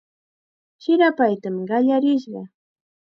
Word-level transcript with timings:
Chirapaytam 0.81 1.55
qallarishqa. 1.69 2.41